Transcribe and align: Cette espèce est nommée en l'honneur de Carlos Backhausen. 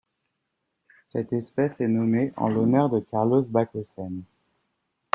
Cette 1.05 1.31
espèce 1.31 1.79
est 1.79 1.87
nommée 1.87 2.33
en 2.35 2.49
l'honneur 2.49 2.89
de 2.89 3.01
Carlos 3.01 3.43
Backhausen. 3.43 4.23